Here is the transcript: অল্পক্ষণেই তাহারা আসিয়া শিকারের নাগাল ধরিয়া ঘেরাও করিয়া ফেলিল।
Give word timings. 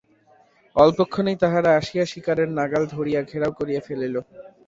অল্পক্ষণেই 0.75 1.37
তাহারা 1.43 1.69
আসিয়া 1.79 2.05
শিকারের 2.05 2.49
নাগাল 2.57 2.83
ধরিয়া 2.95 3.21
ঘেরাও 3.23 3.57
করিয়া 3.59 3.81
ফেলিল। 3.87 4.15